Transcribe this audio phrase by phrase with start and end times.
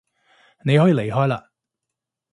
[0.65, 1.45] 你可以離開嘞